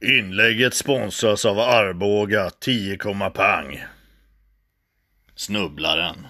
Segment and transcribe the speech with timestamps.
[0.00, 2.96] Inlägget sponsras av Arboga 10,
[3.34, 3.84] pang.
[5.34, 6.26] Snubblaren.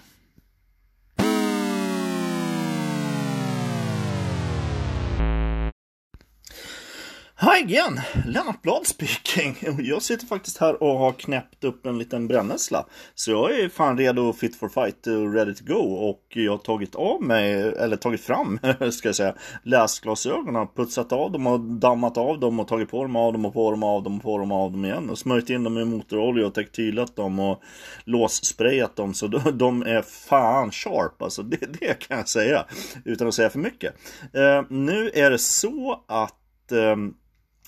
[7.40, 8.01] Hi again!
[8.27, 9.57] Lennart Blad speaking.
[9.79, 12.87] Jag sitter faktiskt här och har knäppt upp en liten brännässla.
[13.14, 15.80] Så jag är fan redo, fit for fight och ready to go.
[15.80, 18.59] Och jag har tagit av mig, eller tagit fram,
[18.93, 20.66] ska jag säga, läsglasögonen.
[20.77, 23.70] Putsat av dem och dammat av dem och tagit på dem av dem och på
[23.70, 25.11] dem av dem och på dem av dem igen.
[25.11, 27.62] Och smörjt in dem i motorolja och tektylat dem och
[28.05, 29.14] låssprayat dem.
[29.14, 31.42] Så de är fan sharp alltså.
[31.42, 32.64] Det, det kan jag säga.
[33.05, 33.95] Utan att säga för mycket.
[34.36, 37.14] Uh, nu är det så att ehm,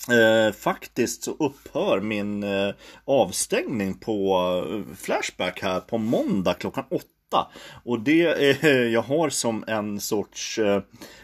[0.08, 7.06] Eh, faktiskt så upphör min eh, avstängning på eh, Flashback här på måndag klockan åtta.
[7.84, 8.22] Och det
[8.62, 10.82] eh, jag har som en sorts eh,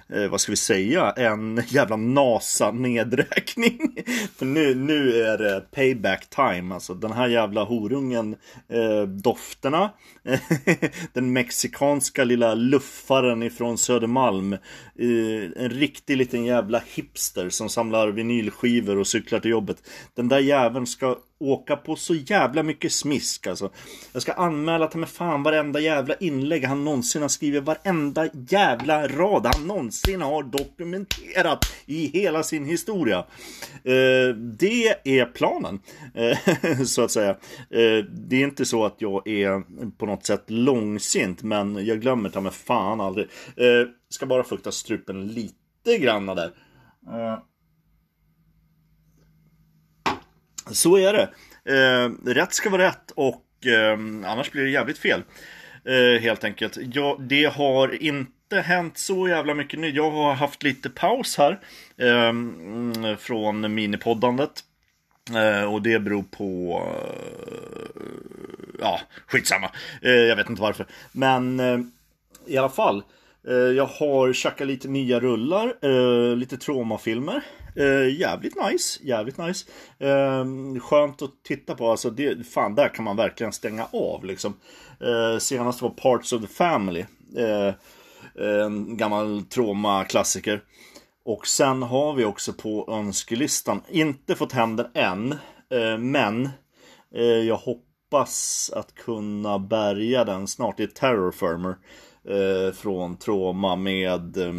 [0.09, 3.79] eh, vad ska vi säga, en jävla NASA-nedräkning.
[4.37, 8.37] För nu, nu är det payback time, alltså den här jävla horungen,
[8.69, 9.91] eh, dofterna,
[11.13, 14.59] den mexikanska lilla luffaren ifrån Södermalm, eh,
[15.57, 19.83] en riktig liten jävla hipster som samlar vinylskivor och cyklar till jobbet.
[20.15, 23.71] Den där jäveln ska åka på så jävla mycket smisk alltså.
[24.13, 29.09] Jag ska anmäla till mig fan varenda jävla inlägg han någonsin har skrivit, varenda jävla
[29.09, 33.19] rad han någonsin har dokumenterat i hela sin historia.
[33.85, 35.81] Eh, det är planen,
[36.15, 37.31] eh, så att säga.
[37.71, 42.29] Eh, det är inte så att jag är på något sätt långsint, men jag glömmer
[42.29, 43.27] ta mig fan aldrig.
[43.57, 46.51] Eh, ska bara fukta strupen lite granna där.
[47.07, 47.39] Eh,
[50.71, 51.29] Så är det.
[51.75, 53.93] Eh, rätt ska vara rätt och eh,
[54.25, 55.23] annars blir det jävligt fel.
[55.85, 56.79] Eh, helt enkelt.
[56.93, 59.91] Ja, det har inte hänt så jävla mycket nu.
[59.91, 61.61] Jag har haft lite paus här
[61.97, 64.65] eh, mm, från minipoddandet.
[65.35, 66.83] Eh, och det beror på...
[67.95, 68.03] Eh,
[68.81, 69.71] ja, skitsamma.
[70.03, 70.87] Eh, jag vet inte varför.
[71.13, 71.79] Men eh,
[72.47, 73.03] i alla fall.
[73.49, 77.43] Eh, jag har tjackat lite nya rullar, eh, lite traumafilmer.
[77.77, 79.67] Eh, jävligt nice, jävligt nice.
[79.99, 84.55] Ehm, skönt att titta på, alltså det, fan där kan man verkligen stänga av liksom.
[85.41, 87.05] senast var Parts of the Family.
[88.65, 90.61] En gammal trauma-klassiker.
[91.25, 95.35] Och sen har vi också på önskelistan, inte fått hem den än,
[95.99, 96.49] men
[97.47, 100.77] jag hoppas att kunna bärga den snart.
[100.77, 101.77] Det är Terror Firmer
[102.29, 104.53] eh, från Trauma med, eh,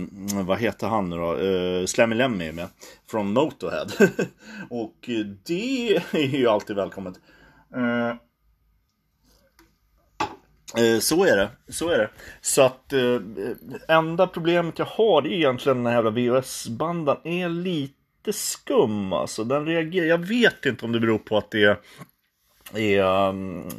[0.46, 1.38] vad heter han nu då?
[1.38, 2.68] Eh, Slammy Lemmy är med.
[3.12, 3.88] Från Motorhead.
[4.70, 5.10] och
[5.46, 7.16] det är ju alltid välkommet.
[7.76, 8.10] Eh,
[10.84, 12.10] eh, så är det, så är det.
[12.42, 13.20] Så att eh,
[13.88, 19.44] enda problemet jag har är egentligen den här jävla VHS-bandan är lite skum alltså.
[19.44, 21.78] Den reagerar, jag vet inte om det beror på att det är,
[22.74, 23.70] är um,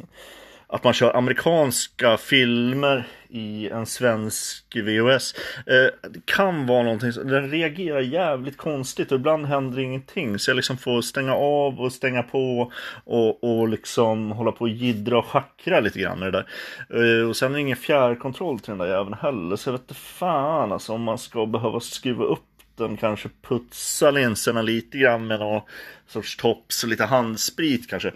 [0.71, 5.33] att man kör amerikanska filmer i en svensk VHS.
[5.67, 10.39] Eh, det kan vara någonting, den reagerar jävligt konstigt och ibland händer ingenting.
[10.39, 12.71] Så jag liksom får stänga av och stänga på
[13.03, 16.45] och, och liksom hålla på och jiddra och schackra lite grann med det
[16.89, 17.19] där.
[17.19, 19.55] Eh, och sen är det ingen fjärrkontroll till den där jäveln heller.
[19.55, 22.43] Så jag vet inte fan alltså om man ska behöva skruva upp
[22.75, 25.61] den, kanske putsa linserna lite grann med någon
[26.07, 28.11] sorts tops och lite handsprit kanske.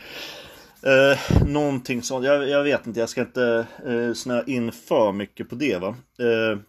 [0.85, 2.25] Eh, någonting sånt.
[2.25, 5.77] Jag, jag, vet inte, jag ska inte eh, snöa in för mycket på det.
[5.77, 5.95] va.
[6.19, 6.59] Eh,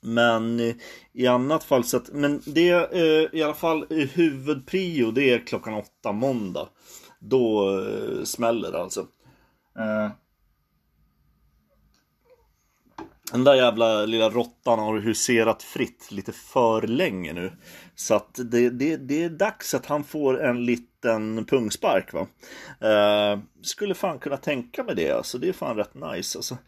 [0.00, 0.60] men
[1.12, 5.30] i annat fall så att, men det är eh, i alla fall eh, huvudprio det
[5.30, 6.68] är klockan åtta måndag.
[7.18, 9.00] Då eh, smäller det alltså.
[9.78, 10.10] Eh,
[13.34, 17.52] den där jävla lilla råttan har huserat fritt lite för länge nu.
[17.94, 22.12] Så att det, det, det är dags att han får en liten pungspark.
[22.12, 22.26] Va?
[22.84, 25.10] Uh, skulle fan kunna tänka mig det.
[25.10, 26.38] Alltså, det är fan rätt nice.
[26.38, 26.58] Alltså.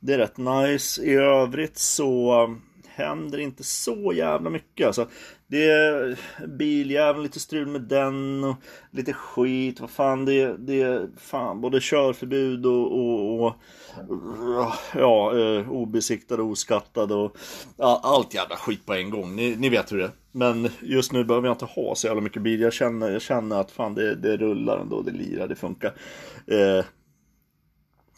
[0.00, 1.02] Det är rätt nice.
[1.02, 2.46] I övrigt så
[2.98, 4.86] händer inte så jävla mycket.
[4.86, 5.08] Alltså,
[5.46, 8.56] det är biljäveln, lite strul med den och
[8.90, 9.80] lite skit.
[9.80, 13.54] Vad fan, det är, det är fan både körförbud och, och, och
[14.94, 17.36] ja, eh, obesiktade, obesiktad och oskattad och
[17.76, 19.36] ja, allt jävla skit på en gång.
[19.36, 20.10] Ni, ni vet hur det är.
[20.32, 22.60] Men just nu behöver jag inte ha så jävla mycket bil.
[22.60, 25.92] Jag känner, jag känner att fan det, det rullar ändå, det lirar, det funkar.
[26.46, 26.84] Eh,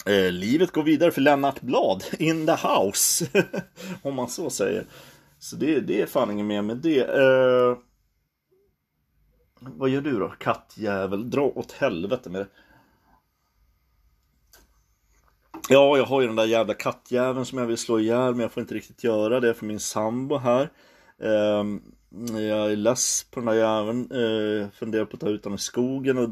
[0.07, 3.27] Eh, livet går vidare för Lennart Blad, in the house.
[4.03, 4.87] Om man så säger.
[5.39, 7.01] Så det, det är fan inget mer med det.
[7.01, 7.77] Eh,
[9.61, 11.31] vad gör du då, kattjävel?
[11.31, 12.49] Dra åt helvete med det.
[15.69, 18.53] Ja, jag har ju den där jävla kattjäveln som jag vill slå ihjäl, men jag
[18.53, 20.71] får inte riktigt göra det för min sambo här.
[21.19, 21.65] Eh,
[22.41, 24.11] jag är less på den där jäveln.
[24.11, 26.31] Eh, funderar på att ta ut honom i skogen och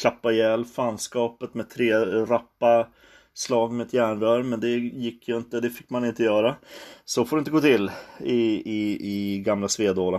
[0.00, 2.88] klappa ihjäl fanskapet med tre rappa
[3.34, 4.42] slag med ett järnrör.
[4.42, 6.56] Men det gick ju inte, det fick man inte göra.
[7.04, 8.42] Så får det inte gå till i,
[8.72, 10.16] i, i gamla Svedala.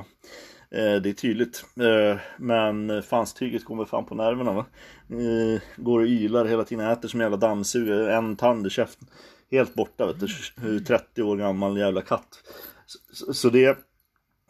[0.71, 1.65] Eh, det är tydligt.
[1.79, 4.65] Eh, men fanstyget kommer fan på nerverna va.
[5.09, 9.07] Eh, går och ylar hela tiden, äter som en jävla dammsugare, en tand i käften.
[9.51, 10.19] Helt borta vet
[10.55, 12.43] du, 30 år gammal jävla katt.
[12.85, 13.77] Så, så det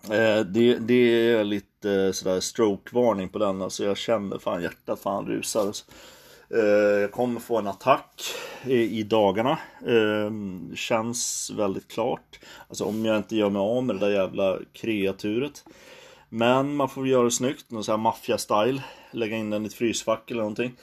[0.10, 3.62] Eh, det, det är lite eh, sådär strokevarning på den.
[3.62, 5.74] Alltså jag känner fan hjärtat fan rusar.
[6.50, 8.24] Eh, jag kommer få en attack
[8.66, 9.58] i, i dagarna.
[9.88, 10.32] Eh,
[10.76, 12.40] känns väldigt klart.
[12.68, 15.64] Alltså om jag inte gör mig av med det där jävla kreaturet.
[16.30, 18.82] Men man får göra det snyggt, någon sån här maffia-style.
[19.12, 20.78] Lägga in den i ett frysfack eller någonting.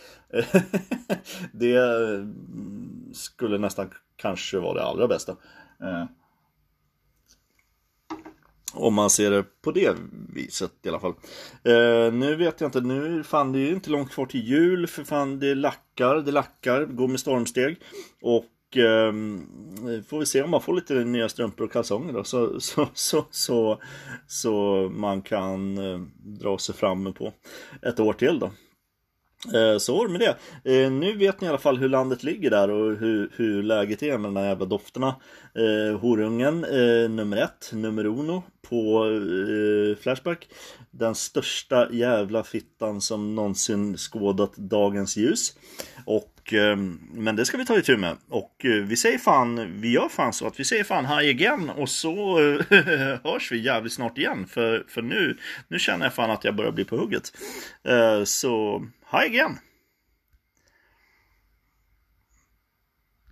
[1.53, 5.33] det mm, skulle nästan kanske vara det allra bästa.
[5.81, 6.05] Eh,
[8.75, 9.97] om man ser det på det
[10.35, 11.15] viset i alla fall.
[11.65, 14.87] Eh, nu vet jag inte, nu fan det är ju inte långt kvar till jul
[14.87, 17.77] för fan det lackar, det lackar, går med stormsteg.
[18.23, 19.13] Och eh,
[20.09, 23.27] får vi se om man får lite nya strumpor och kalsonger då så, så, så,
[23.31, 23.81] så,
[24.27, 27.33] så man kan eh, dra sig fram på
[27.83, 28.51] ett år till då.
[29.55, 30.83] Eh, så var det med det.
[30.85, 34.03] Eh, nu vet ni i alla fall hur landet ligger där och hur, hur läget
[34.03, 35.15] är med de här jävla dofterna.
[35.55, 40.49] Eh, horungen eh, nummer ett, nummer uno på eh, Flashback.
[40.91, 45.57] Den största jävla fittan som någonsin skådat dagens ljus.
[46.07, 48.17] Och, Ehm, men det ska vi ta itu med.
[48.29, 51.71] Och eh, vi säger fan, vi gör fan så att vi säger fan hej again
[51.71, 52.65] och så eh,
[53.25, 54.47] hörs vi jävligt snart igen.
[54.47, 55.37] För, för nu,
[55.69, 57.33] nu känner jag fan att jag börjar bli på hugget.
[57.85, 59.59] Eh, så hej again!